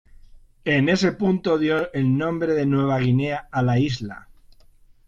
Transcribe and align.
En 0.65 0.89
ese 0.89 1.11
punto 1.11 1.59
dio 1.59 1.93
el 1.93 2.17
nombre 2.17 2.55
de 2.55 2.65
"Nueva 2.65 2.97
Guinea" 2.97 3.47
a 3.51 3.61
la 3.61 3.77
isla. 3.77 4.29